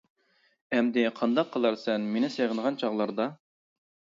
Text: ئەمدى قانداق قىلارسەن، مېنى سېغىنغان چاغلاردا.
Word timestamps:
ئەمدى 0.77 1.03
قانداق 1.19 1.51
قىلارسەن، 1.57 2.09
مېنى 2.17 2.33
سېغىنغان 2.37 2.81
چاغلاردا. 2.85 3.29